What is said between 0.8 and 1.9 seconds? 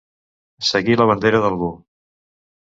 la bandera d'algú.